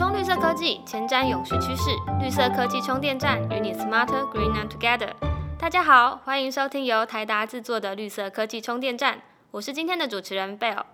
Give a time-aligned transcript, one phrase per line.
[0.00, 1.90] 充绿色科技，前瞻永续趋势，
[2.22, 5.10] 绿色科技充电站与你 smarter greener together。
[5.58, 10.84] 大家好，欢迎收听由台达制作的绿色科技充电站，我是今天的主持人 Bell。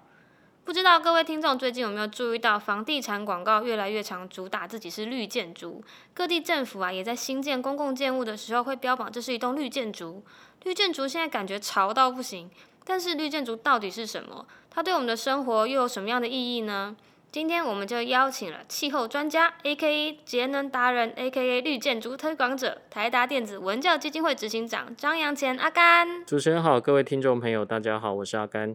[0.65, 10.25] 不知道各位听众最近有没有注意到，房地产广告越来越常主打自己是绿建筑，各地政府啊也在新建公共建物的时候会标榜这是一栋绿建筑。
[10.65, 12.51] 绿建筑现在感觉潮到不行，
[12.85, 14.45] 但是绿建筑到底是什么？
[14.69, 16.97] 它对我们的生活又有什么样的意义呢？
[17.37, 26.25] 今天我们就邀请了气候专家，A.K.A 节能达人，A.K.A 绿建筑推广者，台达电子文教基金会执行长张扬前阿甘。
[26.25, 28.75] 主持人好，各位听众朋友，大家好，我是阿甘。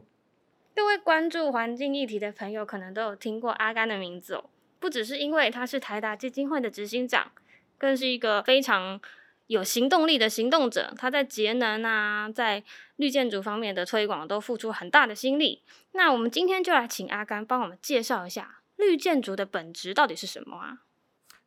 [0.75, 4.43] 各位关注环境议题的朋友，可能都有听过阿甘的名字哦。
[4.79, 7.31] 不只是因为他是台达基金会的执行长，
[7.79, 9.01] 更是一个非常
[9.51, 10.93] 有行动力的行动者。
[10.97, 12.63] 他在节能啊，在
[12.95, 15.61] 绿建筑方面的推广都付出很大的心力。
[15.91, 20.83] 那我们今天就来请阿甘帮我们介绍一下绿建筑的本质到底是什么啊？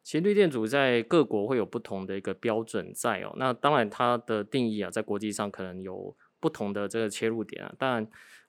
[0.03, 3.33] 其实绿建筑在各国会有不同的一个标准在哦。
[3.37, 7.73] 那当然它的定义啊，在国际上可能有不同的这个切入点啊。
[7.79, 8.07] 当然。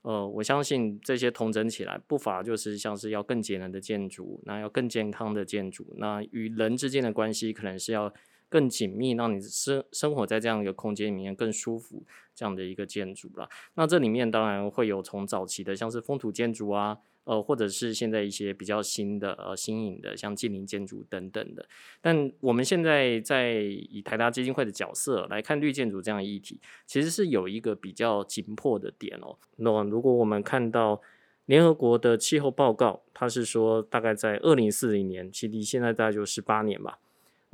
[0.08, 8.14] 呃，我相信这些同整起来，不乏就是像是要更节能的建筑，那要更健康的建筑，那与人之间的关系可能是要
[8.50, 13.50] 更紧密，让你生生活在这样一个空间里面更舒服这样的一个建筑啦。
[13.76, 17.00] 那这里面当然会有从早期的像是风土建筑啊。
[17.26, 21.68] 呃，或者是现在一些比较新的、呃新颖的，像近邻建筑等等的。
[22.00, 29.36] 但我们现在在以台达基金会的角色来看绿建筑这样议题，其实是有一个比较紧迫的点哦。
[29.56, 31.02] 那如果我们看到
[31.48, 37.00] 联合国的气候报告，它是说大概在二零四零年，其实现在大概就十八年吧。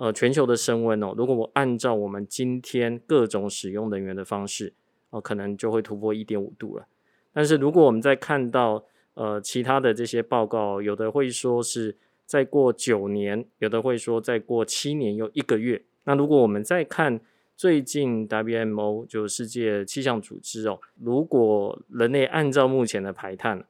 [0.02, 4.74] 呃，全球的升温哦，如果我按照我们今天各种使用能源的方式，
[5.12, 6.88] 哦，可能就会突破一点五度了。
[7.32, 15.84] 但是如果我们再看到呃，其他的这些报告，有的会说是再过九年，有的会说再过七年又一个月。
[16.06, 17.22] 那如果我们再看
[17.56, 23.64] 最近 WMO 就世界气象组织哦，如果人类按照目前的排碳，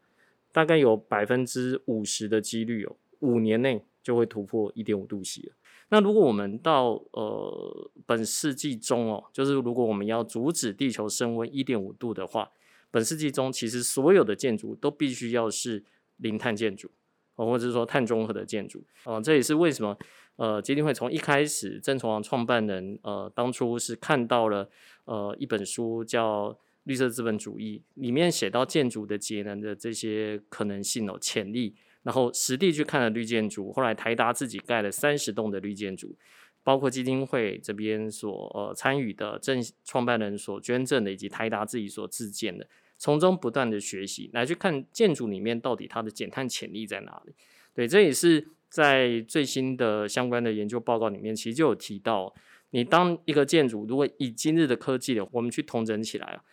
[0.53, 5.52] 大概有百分之五十的几率哦，五年内就会突破一点五度 C 了。
[5.91, 12.50] 那如果我们到呃本世纪中哦，就是如果我们要阻止地球升温一点五度的话，
[12.90, 15.84] 本世纪中，其实所有的建筑都必须要是
[16.16, 16.90] 零碳建筑，
[17.35, 19.97] 哦，或者是说碳中和的建筑，哦，这也是为什么，
[20.38, 24.69] 呃，基金会从一开始，郑崇王创办人，呃，当初是看到了，
[25.03, 26.50] 呃，一本书叫
[26.84, 36.17] 《绿色资本主义》，里面写到建筑的节能的这些可能性哦，潜力，然后实地去看了绿建筑，后来台达自己盖了三十栋的绿建筑，
[36.63, 42.67] 包括基金会这边所呃参与的正创办人所捐赠的，以及台达自己所自建的。
[42.97, 47.34] 从中不断的学习，来去看建筑里面到底它的减碳潜力在哪里。
[47.73, 52.31] 对，这也是在最新的相关的研究报告里面，其实就有提到，
[52.69, 56.44] 你当一个建筑如果以今日的科技的，我们去同整起来啊，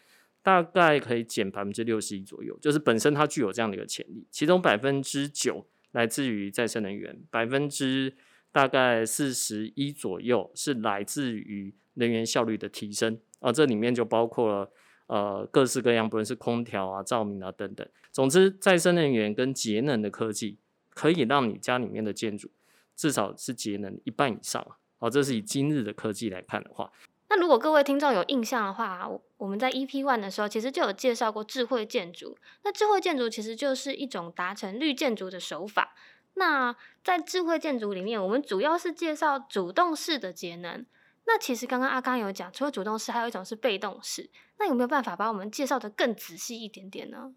[0.43, 4.27] 大概可以减百分之六十一左右，就是本身它具有这样的一个潜力。
[4.31, 8.15] 其中百分之九来自于再生能源，百分之
[8.53, 14.73] 大概四十一左右是来自于能源效率的提升啊，这里面就包括了。
[15.09, 20.59] 呃，各式各样，不论是空调啊、照明啊等等，总之，再生能源跟节能的科技，
[20.91, 22.51] 可以让你家里面的建筑
[22.95, 24.77] 至少是节能一半以上啊。
[24.99, 26.93] 好，这是以今日的科技来看的话，
[27.31, 32.37] 那如果各位听众有印象的话，我们在 EP One 的时候，其实就有介绍过智慧建筑。
[32.63, 35.95] 那智慧建筑其实就是一种达成绿建筑的手法。
[36.35, 40.87] 那在智慧建筑里面，我们主要是介绍主动式的节能。
[41.27, 44.31] 那其实刚刚阿刚有讲，除了主动式，还有一种是被动式。
[44.59, 47.35] 那有没有办法把我们介绍的更仔细一点点呢？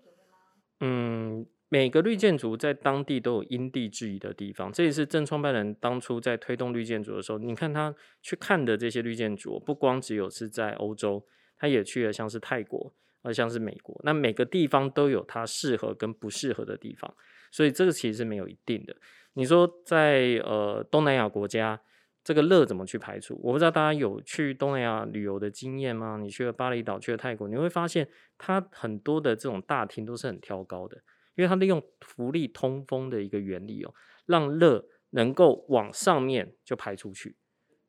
[0.80, 11.26] 嗯，每个绿建筑在当地都有因地制宜的地方，这也是正创办人当初在推动绿建筑的时候，你看他去看的这些绿建筑，不光只有是在欧洲，
[11.58, 17.16] 他也去了像是泰国，而像是美国，那每个地方都有它适合跟不适合的地方，
[17.54, 18.94] 所以这个其实是没有一定的。
[19.36, 21.80] 你说在呃东南亚国家。
[22.24, 23.36] 这个热怎么去排除？
[23.42, 26.20] 我不知道大家有去东南亚旅游的经验吗？
[26.22, 28.08] 你去了巴厘岛，去了泰国，你会发现
[28.38, 31.02] 它很多的这种大厅都是很挑高的，
[31.36, 33.94] 因为它利用浮力通风的一个原理哦，
[34.26, 37.36] 让热能够往上面就排出去，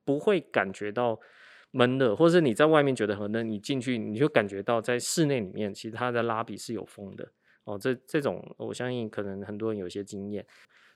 [0.05, 1.19] 不会感觉到
[1.71, 7.33] 闷热，或是你在外面觉得很冷，你进去你就感觉到在室内里面其实它的拉比是有风的
[7.65, 7.79] 哦。
[7.79, 10.47] 这这种我相信可能很多人有些经验。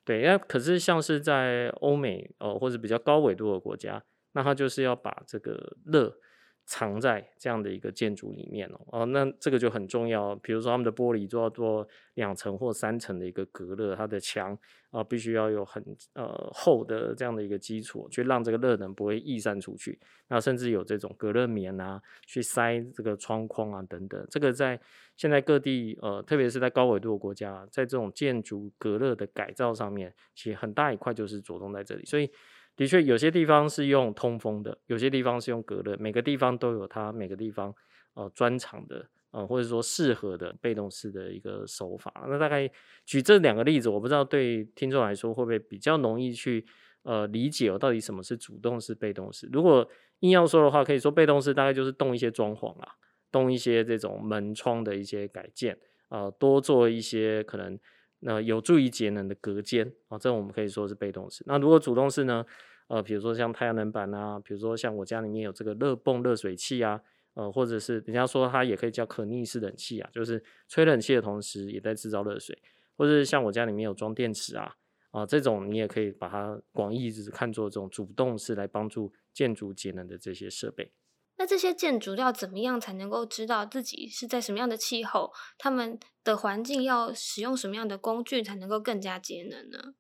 [0.05, 4.03] 对，那可是像是在欧美哦，或者比较高纬度的国家，
[4.33, 6.17] 那它就是要把这个热
[6.69, 10.35] 藏在这样的一个建筑里面哦，哦，那这个就很重要。
[10.37, 14.59] 比如说他们的玻璃就要做两层或三层的一个隔热，它的墙
[14.91, 15.81] 啊必须要有很
[16.15, 19.97] 呃厚的这样的一个基础，去让这个热能不会溢散出去。
[20.27, 24.27] 那甚至有这种隔热棉啊，去塞这个窗框啊等等。
[24.29, 24.81] 这个在
[25.17, 32.05] 现在各地呃，特别是在高纬度的国家，在这种建筑隔热的改造上面，其实很大一块就是着重在这里。
[32.05, 32.29] 所以。
[32.77, 37.75] 的确，有些地方是用通风的，有些地方是用隔热，每个地方都有它每个地方
[38.15, 42.13] 呃专长的呃或者说适合的被动式的一个手法。
[42.29, 42.71] 那大概
[43.07, 46.67] 举这两个例子，我不知道对听众来说会不会比较容易去
[47.03, 49.49] 呃理解哦，到底什么是主动式、被动式？
[49.51, 49.89] 如果
[50.21, 52.89] 硬要说的话，可以说被动式大概就是动一些装潢啊，
[53.33, 57.79] 动一些这种门窗的一些改建啊，多做一些可能。
[58.27, 61.45] 那有助于节能的隔间啊，这我们可以说是被动式。
[61.47, 62.45] 那如果主动式呢？
[62.89, 67.01] 呃，比如说像太阳能板啊，比如说像我家里面有这个热泵热水器啊，
[67.35, 72.57] 呃，或者是人家说它也可以叫可逆式冷气啊，就是吹冷气的同时也在制造热水，
[72.97, 74.73] 或者是像我家里面有装电池啊，
[75.11, 80.93] 啊，这种你也可以把它广义是看作这种主动式来帮助建筑节能的这些设备。
[81.39, 89.95] 那这些建筑要怎么样才能够知道自己是在什么样的气候，他们的环境要使用什么样的工具才能够更加节能呢？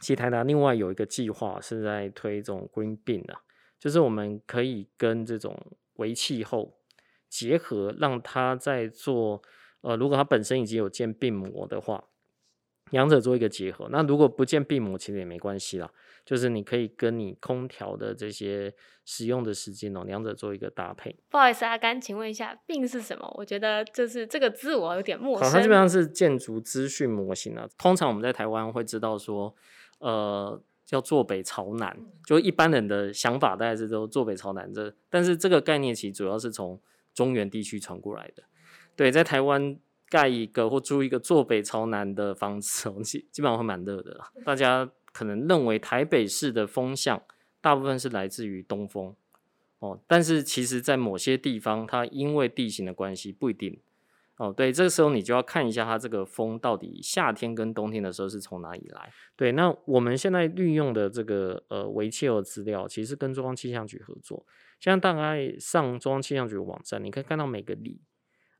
[0.00, 3.40] 其实台达另外有一个计划是在推这种 Green Bin 啊，
[3.78, 6.78] 就是我们可以跟这种微气候
[7.28, 9.42] 结合，让它在做
[9.80, 12.04] 呃，如果它本身已经有建病膜的话。
[12.90, 15.90] 两者做一个结合，那如果不建壁膜，其实也没关系啦。
[16.24, 18.72] 就是你可以跟你空调的这些
[19.04, 21.14] 使用的时间哦，两者做一个搭配。
[21.28, 23.32] 不好意思，阿甘，请问一下，病是什么？
[23.36, 25.52] 我觉得就是这个字我有点陌生。
[25.52, 27.68] 它基本上是建筑资讯模型啊。
[27.78, 29.54] 通常我们在台湾会知道说，
[29.98, 36.80] 呃，叫坐北朝南，就一般人的想法大概是都坐北朝南这，但是这个概念其实主要是从
[37.14, 38.42] 中原地区传过来的。
[38.94, 39.76] 对，在台湾。
[40.08, 44.20] 盖一个或租一个坐北朝南的房子， 基基本上会蛮热的。
[44.44, 47.22] 大家可能认为台北市的风向
[47.60, 49.14] 大部分是来自于东风
[49.78, 53.80] 哦，但是其实在某些地方，它因为地形的关系不一定
[54.36, 54.52] 哦。
[54.52, 59.10] 对，这个时候你就要看一下它这个风到底夏天跟冬天的时候是从哪里来。
[59.34, 64.46] 对，那我们现在运用的这个呃维切尔资料，其实跟中央气象局合作。
[64.78, 68.00] 现在大概上中央气象局网站，你可以看到每个里。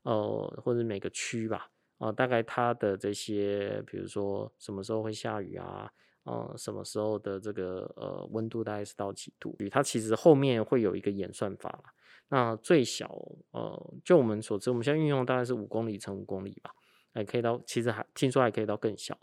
[0.07, 1.69] 呃，或者每个区吧，
[1.99, 5.91] 啊，大概它的这些，比如说什么时候会下雨啊，
[6.23, 9.57] 呃，什么时候的这个呃温度大概是到几度？
[9.69, 11.93] 它其实后面会有一个演算法
[12.29, 13.21] 那最小，
[13.51, 16.71] 呃，就我们所知，我们现在运用大概是五公里乘五公里吧，
[17.13, 19.19] 还可以到，其实还听说还可以到更小。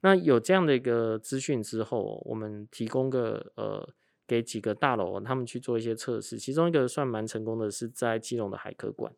[0.00, 3.88] 那有这样的一个资讯之后，我们提供个呃，
[4.26, 9.12] 给几个大楼他们去做一些测试，其中一个算蛮成功的，是在基隆的海科馆。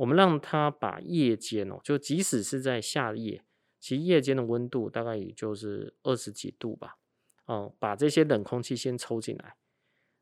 [0.00, 3.44] 我们让它把夜间哦，就即使是在夏夜，
[3.78, 6.96] 其实夜间的温度大概也就是二十几度吧。
[7.44, 9.56] 哦，把这些冷空气先抽进来，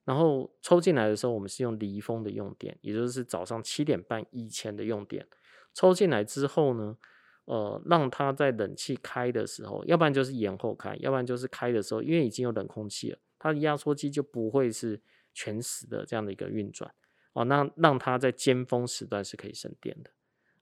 [0.04, 5.28] 然后抽进来的时候，我们是用离峰的用电，也就是早上七点半以前的用电。
[5.72, 6.96] 抽进来之后呢，
[7.44, 15.00] 呃，让它在冷气开的时候，要不然就是延后开，要不然就是开的时候，因为已经有冷空气了，它的压缩机就不会是
[15.32, 16.92] 全时的这样的一个运转。
[17.38, 20.10] 哦，那让它在尖峰时段是可以省电的，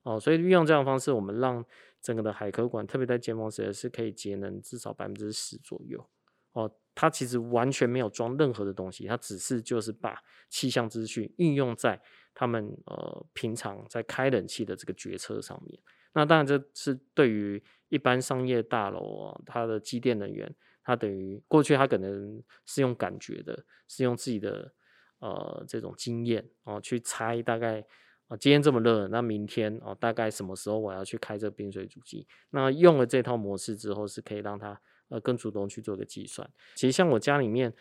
[0.03, 1.65] 哦，所以运用这样方式，我们让
[2.03, 6.07] 整个的海科馆，特别在尖峰时段是可以节能至少百分之十左右。
[6.53, 11.99] 哦，它其实完全没有装任何的东西，它只是就是把气象资讯运用在
[12.35, 15.81] 他们呃平常在开冷气的这个决策上面。
[16.13, 20.55] 那当然这是对于一般商业大楼啊，它的机电人员，
[20.85, 24.75] 他等于过去他可能是用感觉的，是用自己的。
[25.19, 27.85] 呃，这种经验哦，去猜大概
[28.29, 32.27] 啊，今天这么热，那明天哦，大概什么时候我要去开这个冰水主机？
[32.51, 36.49] 那用了这套模式之后，是可以让它呃更主动去做个计算。
[36.75, 37.73] 其实像我家里面，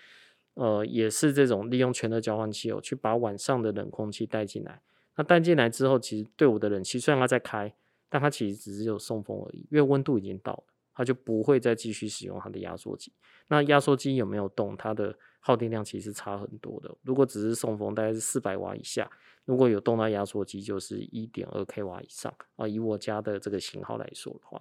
[0.53, 4.81] 呃，也是这种利用全热交换器哦，去把晚上的冷空气带进来。
[5.17, 7.73] 那带进来之后，其实对我的冷气虽然它在开，
[8.09, 10.63] 但它其实只是有送风而已，因为温度已经到了，
[10.93, 13.11] 它就不会再继续使用它的压缩机。
[13.47, 14.75] 那压缩机有没有动？
[14.77, 16.91] 它的耗电量其实差很多的。
[17.03, 19.05] 如果只是送风，大概是四百瓦以下；
[19.45, 22.67] 如果有动态压缩机，就是一点二 k 瓦以上啊。
[22.67, 24.59] 以我家的这个型号来说的话，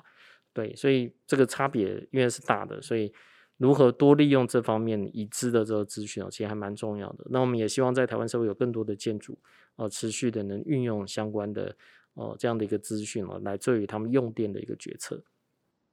[0.52, 3.10] 对，所以这个差别因为是大的，所以
[3.56, 7.24] 如何多利用这方面已知的这个资讯哦，其实还蛮重要的。
[7.30, 9.38] 那我们也希望在台湾社会有更多的建筑
[9.76, 11.74] 呃，持续的能运用相关的
[12.12, 15.24] 呃这样的一个资讯哦，来作为他们用电的一个决策。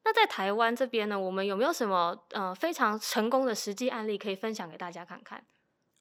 [0.03, 5.43] 那在台湾这边呢，我们有没有什么呃非常成功的实际案例可以分享给大家看看？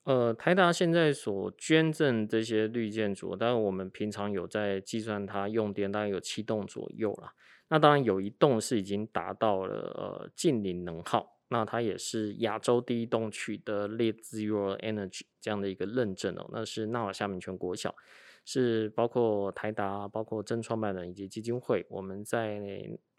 [0.04, 7.34] 呃，台达现在所捐赠这些绿建筑，当然我们平常有在计算它用电，大概有七栋左右啦。
[7.68, 17.94] 那当然有一栋是已经达到了呃近零能耗，那它也是亚洲第一栋取得 Net Zero Energy 这样的一个认证哦，那是纳瓦夏明全国小，
[18.44, 22.60] 是包括台达、包括真创办人以及基金会，我们在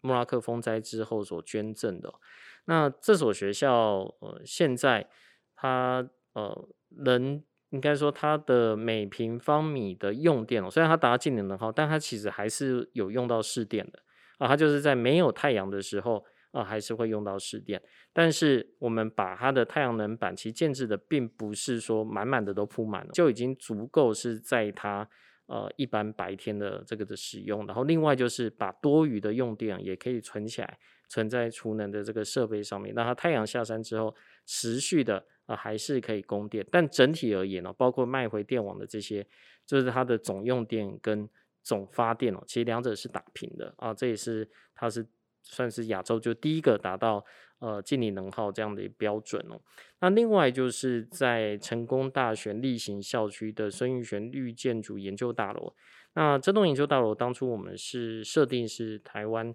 [0.00, 2.12] 莫拉克风灾之后所捐赠的。
[2.66, 5.08] 那这所学校呃现在
[5.54, 14.00] 它呃能应该说它的每平方米的用电哦，虽然它达到近零能耗，但它其实还是有用到市电的。
[14.38, 17.82] 啊，它就是在没有太阳的时候啊，还是会用到市电。
[18.12, 25.08] 但是我们把它的太阳能板其实建制的，并不是说满满的都铺满了，就已经足够是在它
[25.46, 27.66] 呃一般白天的这个的使用。
[27.66, 30.78] 然后另外就是把多余的用电也可以存起来，
[31.08, 32.94] 存在储能的这个设备上面。
[32.94, 34.14] 那它太阳下山之后，
[34.46, 36.64] 持续的啊还是可以供电。
[36.70, 39.26] 但整体而言呢，包括卖回电网的这些，
[39.66, 41.28] 就是它的总用电跟。
[41.64, 45.06] 总发电哦，其实两者是打平的啊，这也是它是
[45.42, 47.24] 算是亚洲就第一个达到
[47.58, 49.60] 呃净零能耗这样的标准哦。
[50.00, 55.74] 那另外就是在成功大学例行校区的孙玉璇绿建筑研究大楼，
[56.14, 59.54] 那这栋研究大楼当初我们是设定是台湾。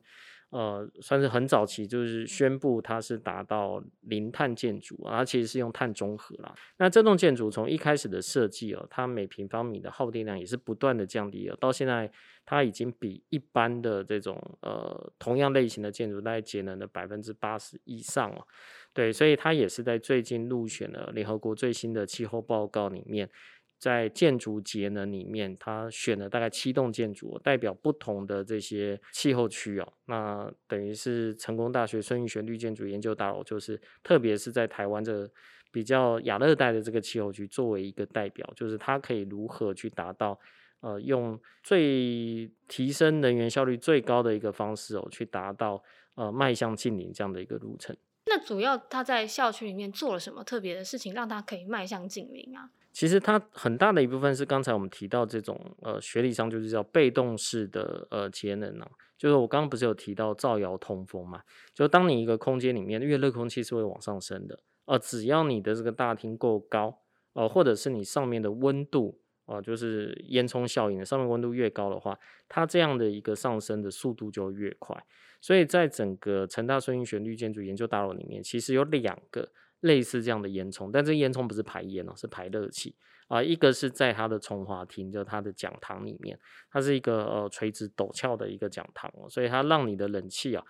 [0.49, 6.55] 呃，算是很早期，就是宣布它是达到零碳建筑，它其实是用碳中和啦。
[6.77, 12.09] 那这栋建筑从一开始的设计哦，它每平方米的耗电量也是不断的降低了，到现在
[12.45, 18.47] 它已经比一般的这种呃同样类型的建筑大概节能的百分之八十以上哦。
[18.93, 23.29] 对，所以它也是在最近入选了联合国最新的气候报告里面。
[23.77, 29.93] 在建筑节能里面，它选了大概七栋建筑，代表不同的这些气候区哦。
[30.05, 35.29] 那等于是成功大学孙玉璇绿建筑研究大楼，就是特别是在台湾这
[35.71, 40.39] 比较亚热带的这个气候区，作为一个代表，就是它可以如何去达到
[40.79, 45.83] 呃用最提升能源效率最高的一个方式哦，去达到
[46.15, 47.95] 呃迈向近零这样的一个路程。
[48.25, 52.71] 那主要他在校区里面做了什么特别的事情，让他可以迈向近零啊？
[52.97, 61.43] 其实它很大的一部分是刚才我们提到这种呃学理上就是叫被动式的呃节能啊，就是我刚刚不是有提到造谣通风嘛？
[61.75, 72.17] 就当你一个空间里面，因为热空气是会往上升的，呃，只要你的这个大厅够高，呃，或者是你上面的温度啊，就是烟囱效应的上面温度越高的话，
[72.49, 75.05] 它这样的一个上升的速度就越快。
[75.39, 79.51] 所以在整个成大顺应旋律建筑研究大楼里面，其实有两个。
[79.81, 82.95] 类似这样的烟囱，但这烟囱不是排烟哦，是排热气
[83.27, 83.43] 啊。
[83.43, 86.39] 一个是在它的从化厅，就它的讲堂里面，
[86.71, 90.63] 它是一个呃垂直陡峭的一个讲堂哦，所以它让你的冷气啊，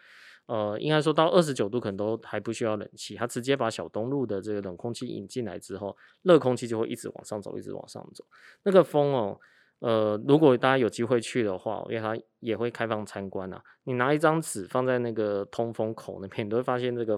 [0.48, 8.26] 呃，应该说到二十九度可能都还不需要冷气，它直接把小东路的这个冷空气引进来之后，热空气就会一直往上走，一直往上走。
[8.64, 9.40] 那个风哦，
[9.80, 17.18] 呃，如果大家有机会去的话，因为它也会开放参观啊，你拿一张纸放在那个通风口那边，你都会发现这个。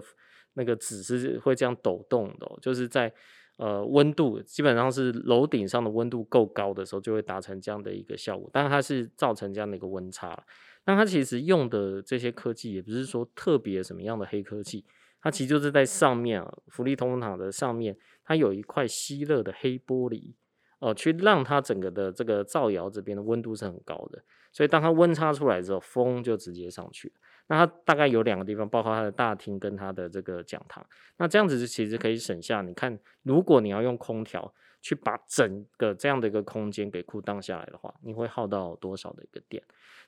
[0.54, 3.12] 那个纸是会这样抖动的，就是在
[3.56, 8.50] 呃温度基本上是楼顶上的温度够高的时候，就会达成这样的一个效果。
[8.52, 10.44] 但是它是造成这样的一个温差。
[10.86, 14.84] 那它其实用的这些科技也不是说特别什么样的黑科技，
[15.20, 20.32] 它其实就是在上面啊，福利通风塔的上面，它有一块吸热的黑玻璃
[20.78, 24.24] 哦，去让它整个的这个造谣这边的温度是很高的。
[24.52, 27.14] 所以当它温差出来之后，风就直接上去了。
[27.50, 30.86] 那它大概有两个地方，包括它的大厅跟它的这个讲堂。
[31.16, 39.60] 那这样子其实可以省下，你看，如果你要用空调去把整个这样的一个空间给酷荡下来的话，你会耗到多少的一个电？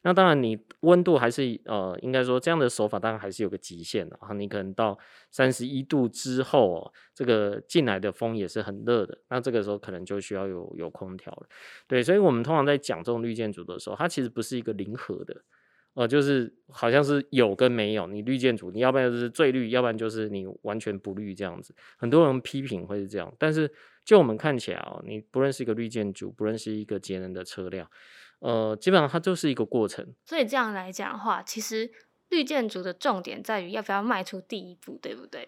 [0.02, 4.32] 那当然，你温度还是呃，应该说这样的手法当然还是有个极限的啊。
[4.34, 4.96] 你可能到
[5.32, 11.48] 三十一度之后，哦，这个进来的风也是很热的，那这个时候可能就需要有有空调了。
[11.88, 15.42] 对，所以我们通常在讲这种绿建筑的时候，它其实不是一个零和的。
[15.94, 21.74] 呃，就是好像是有跟没有，你绿建筑，你要不然就是最绿，要不然就是你完全不绿这样子。
[21.96, 23.70] 很多人批评会是这样，但是
[24.04, 27.90] 就我们看起来哦，你不认识一个绿建筑，不认识一个节能的车辆，
[28.38, 30.14] 呃，基本上它就是一个过程。
[30.24, 31.90] 所以这样来讲的话，其实
[32.30, 35.46] 绿建筑的重点在于要不要迈出第一步，对不对？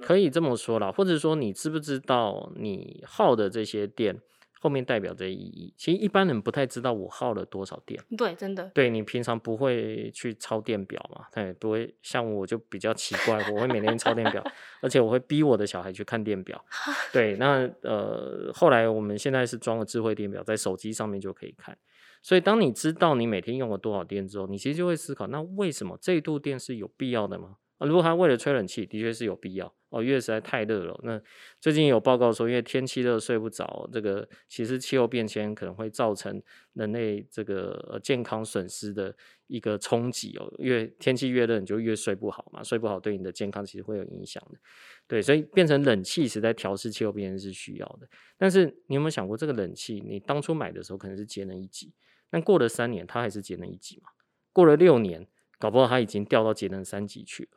[0.00, 4.20] 可以这么说啦，或者说你知不知道你耗的这些电？
[4.60, 8.02] 后面代表着意义，其实一般人不太知道我耗了多少电。
[8.16, 8.70] 对，真的。
[8.74, 11.26] 对你平常不会去抄电表嘛？
[11.32, 11.94] 对，不会。
[12.02, 14.44] 像我就比较奇怪，我会每天抄电表，
[14.82, 16.64] 而且我会逼我的小孩去看电表。
[17.12, 21.76] 对，那呃，后来我们现在是装了智慧电表，在手机上面就可以看。
[22.20, 27.56] 所以当你知道你每天用了多少电之后，你其实就会思考，那为什么这一度电是有必要的吗？
[27.78, 31.00] 啊，如果他为了吹冷气，的确是有必要哦，因为实在太热了。
[31.04, 31.20] 那
[31.60, 36.42] 最近有报告说，因为天气热睡不着，这个其实气候变迁可能会造成
[36.72, 39.14] 人类这个健康损失的
[39.46, 40.52] 一个冲击哦。
[40.58, 44.58] 因为天气越热，你就越睡不好嘛，睡不好对你的健康其实会有影响的。
[45.06, 48.08] 对，所以变成冷气实在调试气候变迁是需要的。
[48.36, 51.94] 但是你有没有想过，这个冷气你当初买的时候可能是节能一级，
[52.28, 54.08] 但过了三年它还是节能一级嘛？
[54.52, 55.28] 过了六年，
[55.60, 57.50] 搞不好它已经掉到节能三级去了。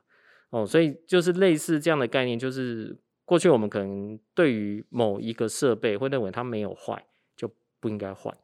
[0.51, 7.05] 哦，所以就是类似这样的概念，就是过去我们可能对于某一个设备会认为它没有坏
[7.35, 8.37] 就不应该换，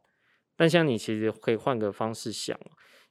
[0.55, 2.57] 但像你其实可以换个方式想，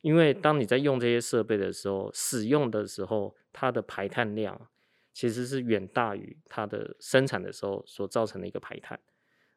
[0.01, 4.69] 因为当你在用这些设备的时候，使用的时候，它的排碳量
[5.13, 8.99] 其实是远大于它的生产的时候所造成的一个排碳。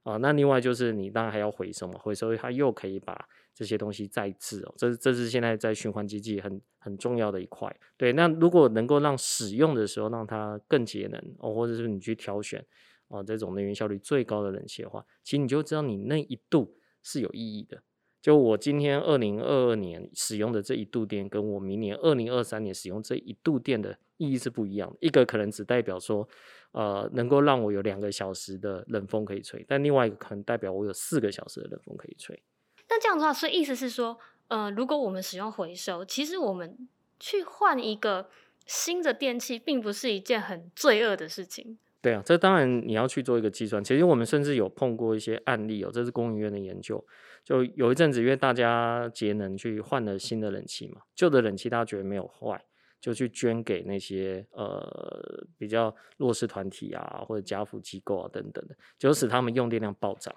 [0.04, 7.74] 啊，那另外就是你当然还要回收嘛，回收它又可以把这些东西再制哦，这这是现在在循环经济很很重要的一块。
[7.98, 12.66] 对，那如果能够让使用的时候让它更节能哦，或者是你去挑选
[13.10, 17.84] 哦这种能源效率最高的冷气的话，其实你就知道你那一度是有意义的。
[18.22, 24.98] 就我今天二零二二年使用的这一度电，跟我明年二零二三年使用这一度电的意义是不一样的。
[25.00, 26.28] 一个可能只代表说，
[26.72, 32.42] 呃，能够让我有两个小时的冷风可以吹，但另外一个可能代表我有四个小时的冷风可以吹。
[32.90, 34.18] 那这样的话，所以意思是说，
[34.50, 38.30] 呃，如果我们使用回收，其实我们去换一个
[38.66, 41.78] 新的电器，并不是一件很罪恶的事情。
[42.02, 43.84] 对啊，这当然你要去做一个计算。
[43.84, 47.06] 其实我们甚至有碰过一些案例哦，这是工研院的研究。
[47.44, 52.64] 就有一阵子，因为大家节能去换了新的冷气嘛，旧的冷气大家觉得没有坏，
[53.02, 60.36] 就去捐给那些呃比较弱势团体啊，或者家福机构啊等等的，就使他们用电量暴涨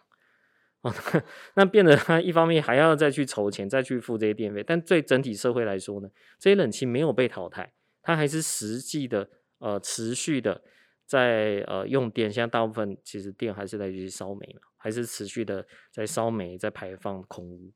[0.80, 0.94] 啊。
[1.54, 9.28] 那变得他一方面还要再去筹钱，再去付这些电费，但对整体社会来说呢，这些冷气没有被淘汰，它还是实际的
[9.58, 10.62] 呃持续的。
[11.04, 17.72] 在呃用电，现在大部分其实电还是在于烧煤嘛，还是持续的在烧煤，在排放空污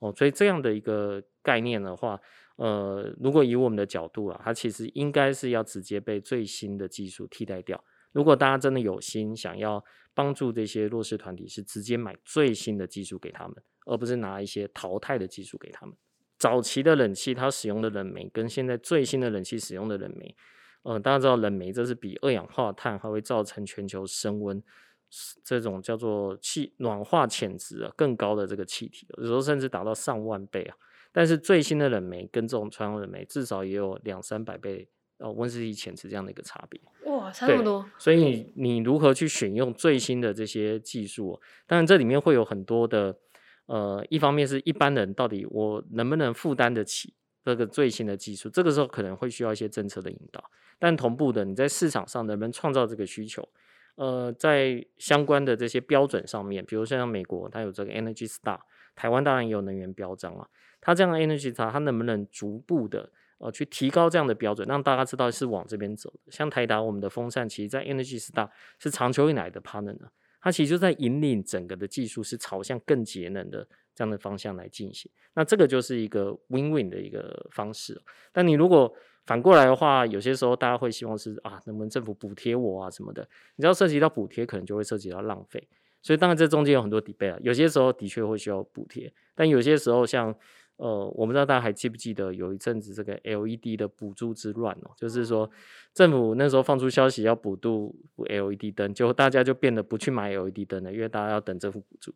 [0.00, 2.20] 哦，所以这样的一个概念的话，
[2.56, 7.82] 呃，如果以我们的角度啊，它其实应该是要直接被最新的技术替代掉。
[8.12, 9.82] 如果大家真的有心想要
[10.14, 15.94] 帮助这些弱势团体，是直接买最新的技术给他们，而不是拿一些淘汰的技术给他们。
[16.38, 20.34] 早期的冷气它使用的冷媒，跟现在最新的冷气使用的冷媒。
[20.82, 24.62] 嗯，大家知道冷媒这是比二氧化碳还会造成全球升温
[25.44, 30.76] 这种叫做气暖化潜值啊更高的这个气体，有时候甚至达到上万倍啊。
[31.12, 36.80] 但是最新的冷媒跟这种传统冷媒至少也有两三百倍呃温室气潜值这样的一个差别。
[37.06, 37.84] 哇，差那么多！
[37.98, 41.40] 所以你如何去选用最新的这些技术？
[41.66, 43.18] 当然这里面会有很多的
[43.66, 47.12] 呃，一方面是一般人到底我能不能负担得起
[47.44, 48.48] 这个最新的技术？
[48.48, 50.48] 这个时候可能会需要一些政策的引导。
[50.78, 53.48] 但同步的，你在市场上能不能创造这个需求？
[54.00, 58.58] 呃，在相关的这些标准上面，比如像美国，它有这个 Energy Star，
[58.96, 60.48] 台湾当然也有能源标章啊。
[60.80, 66.32] 它这样的 Energy Star，它能不能逐步的呃去提高这样的标准，让大家知道是往这边走的？
[66.32, 70.08] 像台达我们的风扇，其实在 Energy Star 是长久以来的 partner，
[70.40, 75.12] 它其实就在引领整个的技术是朝向更节能的这样的方向来进行。
[75.34, 78.00] 那这个就是一个 Win-Win 的一个方式。
[78.32, 78.90] 但你如果
[79.26, 83.22] 反过来的话，有些时候大家会希望是啊，能不能政府补贴我啊什么的？
[83.56, 85.68] 你知道涉及到补贴，可能就会涉及到浪费，
[86.02, 87.38] 所以当然这中间有很多 debate 啊。
[87.42, 90.34] 有些时候的确会需要补贴，但有些时候像
[90.76, 95.48] 呃，我不知道大家还记不记得有一阵子这个 LED 的补助之乱哦，就是说
[95.92, 102.14] 政府那时候放出消息要补助 LED 灯，就大家就变得不去买 LED 灯了，因为大家要等政府补助。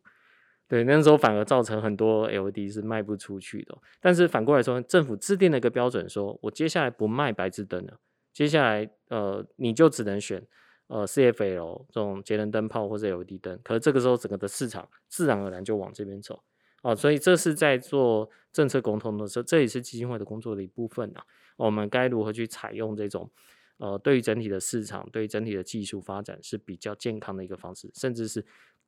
[0.67, 3.77] 对，那时候反而造成很多 LED 是卖不出去的。
[4.01, 7.99] 但是反过来说，政府制定了一个标准，说我接下来不卖白炽灯了，
[8.33, 10.43] 接下来呃你就只能选
[10.87, 13.59] 呃 CFL 这种节能灯泡或者 LED 灯。
[13.63, 16.43] 可是这个时候整个的市场自然而然就往这边走
[16.81, 21.23] 啊，所以这是在做政策沟通的时候，这也是基金会的工作的一部分啊。
[21.57, 23.29] 我们该如何去采用这种
[23.77, 28.43] 呃对于整体的市场、对整体的技术发展是比较健康的一个方式，甚至是。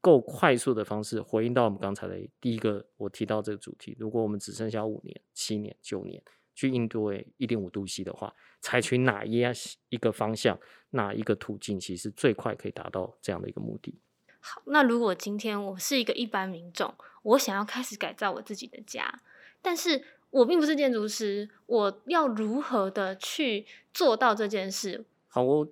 [0.08, 3.94] 够快速的方式回应到我们刚才的第一个，我提到这个主题。
[4.00, 6.24] 如果我们只剩下五年、七年、九年
[6.56, 9.54] 去应对一点五度 C 的话，采取哪一样
[9.90, 10.58] 一个方向、
[10.92, 14.00] 哪一个途径，其实最快可以达到这样的一个目的。
[14.40, 16.94] 好，那如果今天我是一个一般民众，
[17.24, 19.22] 我想要开始改造我自己的家，
[19.62, 25.04] 但是我并不是建筑师，我要如何的去做到这件事？
[25.28, 25.68] 好，我。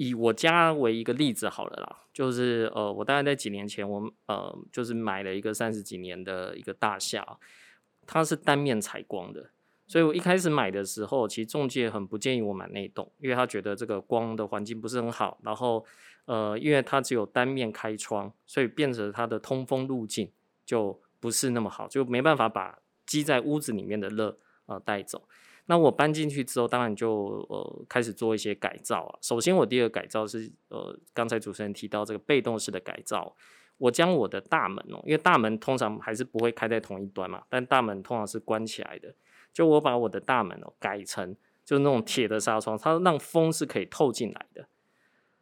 [0.00, 7.38] 以我家为一个例子好了啦，就是呃，我大概在几年前，我呃，就是买了一个三十几年的一个大厦，
[8.08, 9.50] 它是单面采光的，
[9.86, 15.86] 所以我一开始买的时候，其实中介很不建议我买那栋，因为他觉得这个光的环境不是很好，然后
[16.24, 20.28] 呃，因为它只有单面开窗，所以变成它的通风路径
[20.66, 25.28] 就不是那么好，就没办法把积在屋子里面的热呃带走。
[25.70, 29.18] 那我搬进去之后，当然就呃开始做一些改造啊。
[29.20, 33.36] 首先，我第二个改造是呃刚才主持人提到这个被动式的改造。
[33.76, 39.14] 我将我的大门哦，因为大门通常还是不会开在同一端嘛，但大门通常是关起来的。
[39.52, 44.66] 就我把我的大门哦改成就是那种铁的纱窗，它让风是可以透进来的。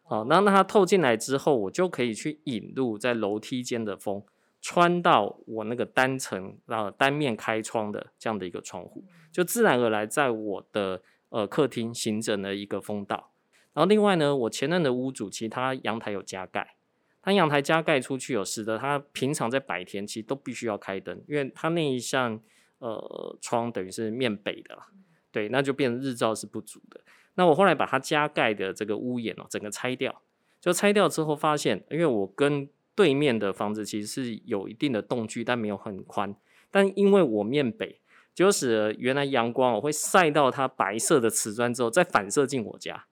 [0.03, 4.23] 好，那那它透进来之后，我就可以去引入在楼梯间的风，
[4.69, 13.31] 穿到我那个单层啊单面开窗的这样的一个窗户，就自然而然在我的呃客厅形成了一个风道。
[13.75, 16.75] 然后另外呢，我前任的屋主其实他阳台有加盖。
[17.23, 22.41] 他阳台加盖出去有，使得他平常在白天其实都必须要开灯，因为他那一扇
[22.79, 24.89] 呃窗等于是面北的啦，
[25.31, 27.01] 对，那就变成日照是不足的。
[27.35, 30.23] 那我后来把它加盖的这个屋檐哦，整个拆掉，
[30.61, 36.35] 就拆掉之后发现，因为我跟对面的房子其实是有一定的动距，但没有很宽，
[36.73, 38.01] 但因为我面北，
[38.35, 43.05] 就使原来阳光我会晒到它白色的瓷砖之后，再反射进我家。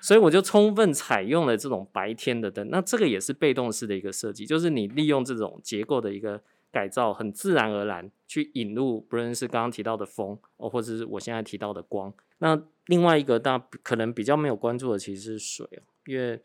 [0.00, 12.12] 所以我就充分采用了这种白天的灯，那这个也是被动式的一个设计，就是你利用这种结构的一个改造，很自然而然去引入，不论是刚刚提到的风哦，或者是我现在提到的光。
[12.38, 15.64] 那另外一个大家可能比较没有关注的其实是水，
[16.06, 16.42] 因为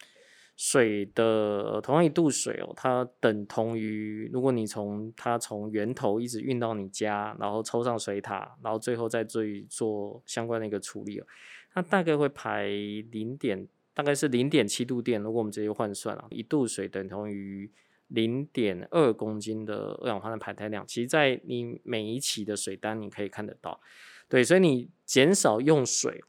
[0.57, 11.27] 水的同样一度水哦，它等同于如果你从它从源头一直运到你家，然后抽上水塔，然后最后再做做相关的一个处理哦。
[11.71, 12.65] 它大概会排
[13.11, 15.21] 零点，大概是零点七度电。
[15.21, 17.71] 如果我们直接换算啊，一度水等同于
[18.07, 20.83] 零点二公斤的二氧化碳排碳量。
[20.87, 23.79] 其实，在你每一期的水单，你可以看得到。
[24.27, 26.23] 对，所以你减少用水，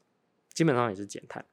[0.52, 1.46] 基本上也是减碳。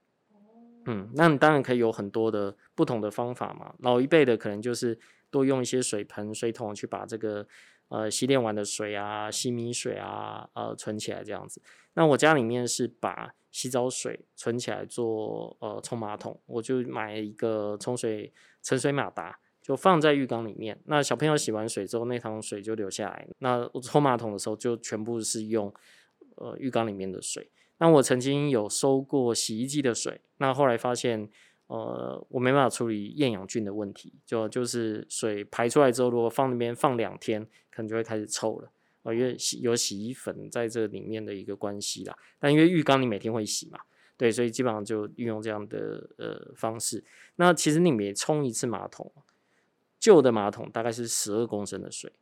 [0.85, 3.73] 嗯，那你当然可以有很多的不同的方法嘛。
[3.79, 4.97] 老一辈的可能就是
[5.29, 7.47] 多用一些水盆、水桶去把这个。
[7.87, 11.61] 呃，洗脸碗的水啊，洗米水啊，呃，存起来这样子。
[11.93, 20.81] 那我家里面是把洗澡水存起来做呃冲马桶，我就买一个冲水盛水马达，就放在浴缸里面。
[20.85, 23.27] 那小朋友洗完水之后，那桶水就流下来。
[23.37, 25.71] 那我冲马桶的时候，就全部是用
[26.37, 27.51] 呃浴缸里面的水。
[27.77, 31.29] 那我曾经有收过洗衣机的水，那后来发现。
[31.67, 38.69] 呃，我没办法处理厌氧菌的问题，就就是水排出来之后，如果放那边放两天，可能就会开始臭了。
[39.01, 42.15] 呃，因为洗有洗衣粉在这里面的一个关系啦。
[42.37, 43.79] 但因为浴缸你每天会洗嘛，
[44.15, 47.03] 对，所以基本上就运用这样的呃方式。
[47.37, 49.11] 那其实你每冲一次马桶，
[49.99, 52.13] 旧的马桶大概是十二公升的水，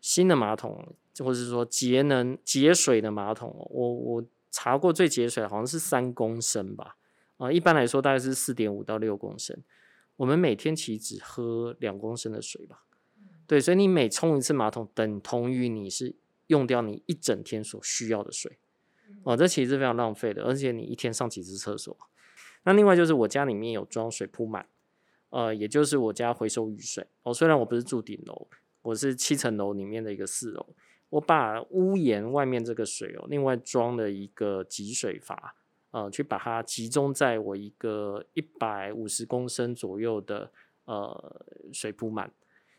[0.00, 4.24] 新的马桶或者是说节能节水的马桶，我我
[4.56, 6.96] 查过最节水好像是三公升吧。
[7.36, 9.62] 啊，一般来说大概是四点五到六公升，
[10.16, 12.84] 我们每天其实只喝两公升的水吧。
[13.46, 16.16] 对，所以你每冲一次马桶，等同于你是
[16.46, 18.58] 用掉你一整天所需要的水。
[19.24, 21.94] 哦，这其实是非常浪费的，而且你一天上几次厕所。
[22.64, 24.66] 那另外就是我家里面有装水铺满，
[25.28, 27.06] 呃，也就是我家回收雨水。
[27.22, 28.48] 哦，虽然我不是住顶楼，
[28.80, 30.74] 我是七层楼里面的一个四楼，
[31.10, 35.54] 我把屋檐外面这个水哦，另外装了一个集水阀。
[35.92, 40.50] 呃，去把它集中在我一个一百五十公升左右的
[40.84, 42.30] 呃水铺满。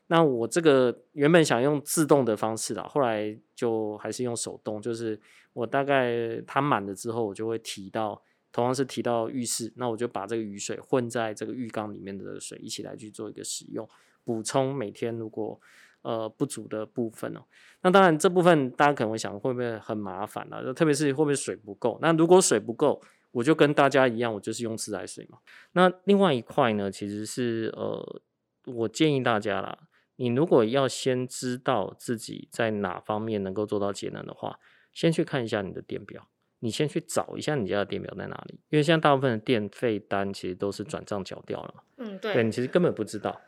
[0.05, 4.79] 那我这个原本想用自动的方式啦，后来就还是用手动。
[4.79, 5.19] 就是
[5.53, 13.89] 我大概它满了之后，我就会提到，同样是提到浴室，那我就把这个雨水混在这个浴缸里面的水一起来去做一个使用，
[14.23, 15.59] 补充每天如果。
[16.03, 17.41] 呃，不足的部分哦。
[17.81, 20.73] 那当然，这部分大家可能会想，会不会很麻烦呢？
[20.73, 21.97] 特别是会不会水不够？
[22.01, 25.39] 那如果水不够，我就跟大家一样，我就是用自来水嘛。
[25.73, 28.21] 那另外一块呢，其实是呃，
[28.65, 29.77] 我建议大家啦，
[30.15, 34.59] 你如果要先知道自己在哪方面能够做到节能的话，
[34.93, 36.27] 先去看一下你的电表，
[36.59, 41.83] 你先去找一下你家的电表在哪里，因为现在大部分的电费单其实都是转账缴掉了嘛。
[41.97, 43.39] 嗯，对，对你其实根本不知道。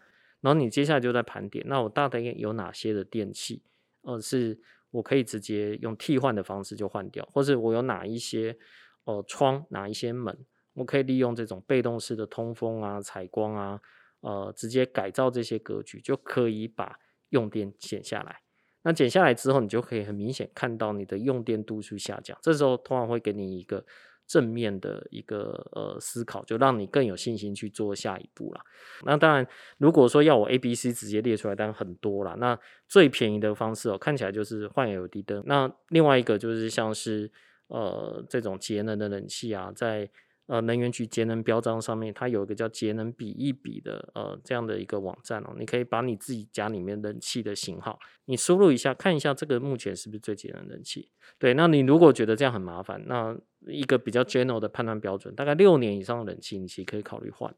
[0.41, 3.61] 然后你接下来就在盘点，那我大概有哪些的电器，
[4.01, 4.59] 呃，是
[4.91, 8.57] 我可以直接用替换的方式就换掉，或是我有哪一些
[9.03, 13.81] 呃窗，哪一些门，我可以利用这种被动式的通风啊、采光啊，
[14.21, 16.97] 呃，直接改造这些格局，就可以把
[17.29, 18.41] 用电减下来。
[18.81, 23.85] 那减下来之后，你就可以很明显看到你的用电度数下降，这时候通常会给你一个
[24.29, 28.61] 正面的一个呃思考，就让你更有信心去做下一步啦。
[29.03, 29.47] 那当然，
[29.79, 32.35] 如果说要我 A、B、C 直接列出来，当然很多啦。
[32.37, 35.41] 那最便宜的方式哦，看起来就是换 LED 灯。
[35.47, 37.31] 那另外一个就是像是
[37.69, 40.07] 呃这种节能的冷气啊，在
[40.49, 51.11] 呃，能源局节能标章上面，它有一个叫节能比一比的呃这样的一个网站哦，你可以把你自己家里面冷气的型号，你输入一下，看一下这个目前是不是最节能冷气。
[51.37, 57.51] 对，那你如果觉得这样很麻烦，那一个比较 general 的判断标准，大概六年以上的冷气，你其实可以考虑换；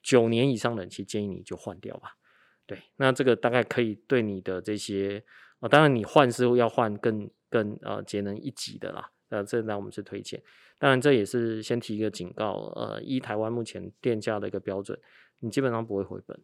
[0.00, 2.12] 九年以上冷气，建议你就换掉吧。
[2.66, 5.24] 对，那这个大概可以对你的这些，
[5.58, 9.10] 呃，当然你换是要换更更呃节能一级的啦。
[9.30, 10.42] 呃，这那我们是推荐，
[10.78, 14.98] 当然这也是先提一个警告，呃，依台湾目前电价的一个标准，
[15.40, 16.38] 你基本上不会回本，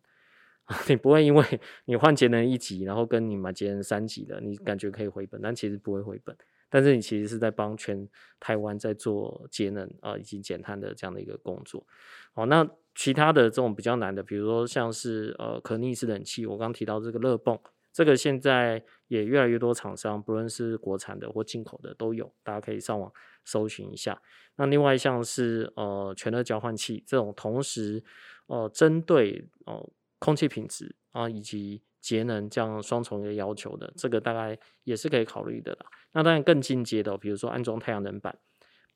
[0.88, 6.37] 你不会因为你换节能一级，然后跟你买节能三级的，你感觉可以回本，但其实不会回本，
[6.68, 11.87] 但是你其实是在帮全台湾在做节能啊以及减碳的这样的一个工作。
[12.35, 17.59] 好，那其他的这种比较难的，比如说像是呃可逆式冷气，我刚提到这个热泵。
[17.94, 23.12] 这个现在也越来越多厂商，不论是国产的或进口的都有，大家可以上网
[23.44, 24.20] 搜寻一下。
[24.57, 28.02] 那另外像是呃全热交换器这种，同时
[28.48, 35.87] 呃针对哦空气品质啊以及节能这样双重的要求的，这个大概也是可以考虑的啦。
[36.14, 38.37] 那当然更进阶的，比如说安装太阳能板，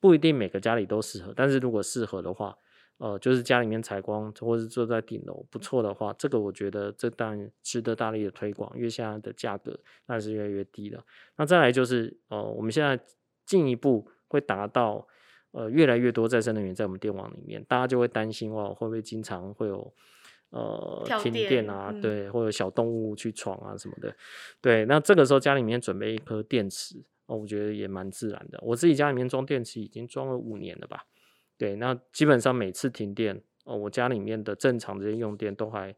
[0.01, 2.57] 不一定每个家里都适合，但是如果适合的话。
[2.99, 11.01] 呃，就是家里面采光，或是坐在顶楼不错的话，这个我觉得这当然值得大力的推广，因为现在的价格那是越来越低了。
[11.37, 12.99] 那再来就是，呃，我们现在
[13.45, 15.07] 进一步会达到，
[15.51, 19.93] 呃，越来越多再生能源在我们电网里面，大家就会担心哇，会不会经常会有
[20.49, 21.93] 呃停电啊？
[22.01, 24.13] 对，或者小动物去闯啊什么的。
[24.59, 28.59] 对，那这个时候家里面准备一颗电池，哦，我觉得也蛮自然的。
[28.61, 31.05] 我自己家里面装电池已经装了五年了吧。
[31.59, 35.93] 对，那基本上每次停电，哦，我家里面的正常这些用电都还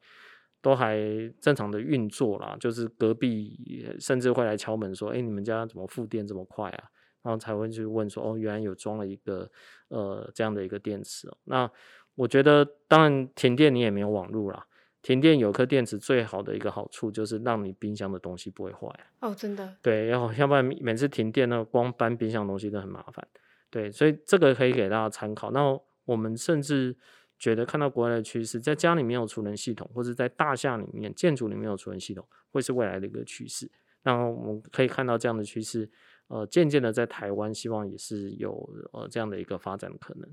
[0.60, 0.97] 都还
[1.39, 6.89] 正常的运作啦，就是隔壁甚至会来敲门说，哎，你们家怎么复电这么快啊？
[7.21, 9.47] 然后才会去问说，哦，原来有装了一个
[9.89, 11.38] 呃这样的一个电池哦。
[11.43, 11.69] 那
[12.15, 14.65] 我觉得，当然停电你也没有网络啦，
[15.04, 18.89] 停电有颗电池最好的一个好处就是让你冰箱的东西不会坏。
[19.19, 19.76] 哦，真的。
[19.84, 23.28] 对，要要不然每次停电呢，光搬冰箱东西都很麻烦。
[23.72, 25.50] 对，所以这个可以给大家参考。
[25.50, 26.96] 那我们甚至
[27.40, 33.72] 觉得看到国外的趋势，在家里面有储能系统，或者在大厦里面、建筑里面有储能系统，会是未来的一个趋势。
[34.04, 35.90] 那我们可以看到这样的趋势，
[36.28, 40.30] 呃，渐渐的在台湾，希望也是有呃这样的一个发展的可能。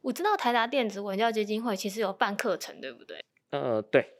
[0.00, 3.24] 我知道台达电子文教基金会其实有办课程，对不对？
[3.50, 4.17] 呃，对。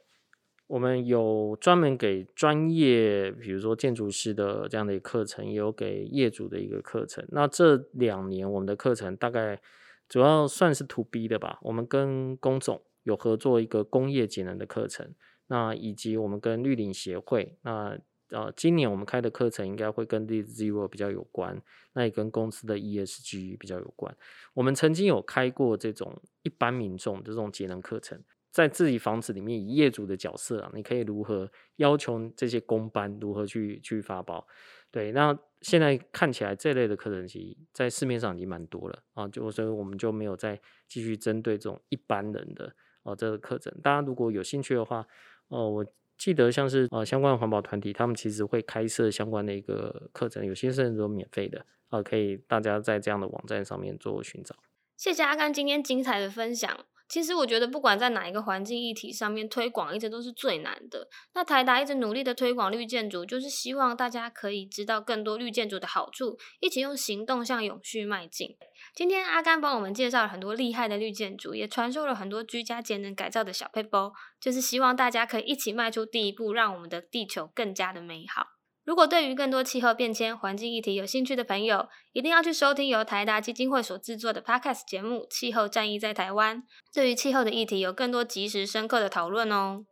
[0.69, 7.25] 我们有专门给专业，比如说建筑师的这样的一个课程，也有给业主的一个课程。
[7.29, 9.59] 那这两年我们的课程大概
[10.07, 11.57] 主要算是 to B 的吧。
[11.63, 15.15] 我们跟工总有合作一个工业节能的课程，
[15.47, 17.97] 那以及我们跟绿领协会，那
[18.29, 21.59] 呃今年我们开的课程应该会跟 Zero 比较有关，
[21.93, 24.15] 那也跟公司的 ESG 比较有关。
[24.53, 28.23] 我们曾经有开过这种一般民众的这种节能课程。
[28.51, 34.45] 在自己房子里面，以业主的角色啊，你可以如何要求这些工班如何去去发包？
[34.91, 43.71] 对，那现在看起来这类的课程其实在市面上已经蛮多了啊，就所以我们就没有再继续针对这种一般人的哦这个课程。
[43.83, 45.05] 大家如果有兴趣的话，
[45.49, 45.85] 哦，我
[46.17, 54.55] 记得像是呃相关的环保团体，他们其实会开设相关的一个课程，有些甚至都免费的啊，可以大家在这样的网站上面做寻找。
[54.97, 56.85] 谢谢阿甘今天精彩的分享。
[57.09, 61.07] 其实我觉得，不管在哪一个环境议题上面推广，一直都是最难的。
[61.33, 68.55] 那台达一直努力的推广绿建筑，就是希望大家可以知道更多绿建筑的好处，一起用行动向永续迈进。
[68.93, 78.58] 今天阿甘帮我们介绍了很多厉害的绿建筑，也传授了很多居家节能改造的小配包，就是希望大家可以一起迈出第一步，让我们的地球更加的美好。
[78.89, 86.57] 如果对于更多气候变迁、环境议题有兴趣的朋友，一定要去收听由台达基金会所制作的 Podcast 节目《气候战役在台湾》，
[86.91, 89.83] 对于气候的议题有更多及时深刻的讨论哦。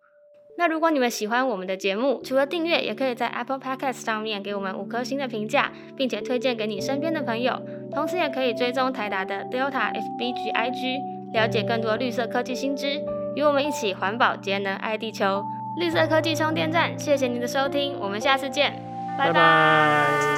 [0.58, 7.62] 那如果你们喜欢我们的节目，除了订阅，也可以在 Apple Podcast 上面给我们五颗星的评价，并且推荐给你身边的朋友。
[7.94, 10.98] 同时，也可以追踪台达的 Delta FBG IG，
[11.34, 13.00] 了解更多绿色科技新知，
[13.36, 15.44] 与我们一起环保节能爱地球。
[15.80, 18.87] 绿色科技充电站，谢谢您的收听，我们下次见。
[19.18, 20.37] 拜拜。